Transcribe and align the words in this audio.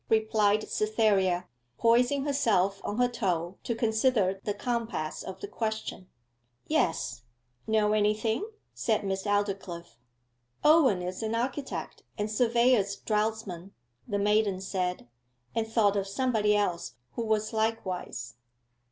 replied 0.09 0.67
Cytherea, 0.67 1.47
poising 1.77 2.25
herself 2.25 2.81
on 2.83 2.97
her 2.97 3.07
toe 3.07 3.59
to 3.63 3.75
consider 3.75 4.41
the 4.43 4.53
compass 4.55 5.21
of 5.21 5.41
the 5.41 5.47
question. 5.47 6.09
'Yes 6.65 7.21
know 7.67 7.93
anything,' 7.93 8.49
said 8.73 9.03
Miss 9.03 9.25
Aldclyffe. 9.27 9.99
'Owen 10.63 11.03
is 11.03 11.21
an 11.21 11.35
architect 11.35 12.01
and 12.17 12.31
surveyor's 12.31 12.95
draughtsman,' 12.95 13.75
the 14.07 14.17
maiden 14.17 14.59
said, 14.59 15.07
and 15.53 15.67
thought 15.67 15.95
of 15.95 16.07
somebody 16.07 16.55
else 16.57 16.93
who 17.11 17.21
was 17.23 17.53
likewise. 17.53 18.33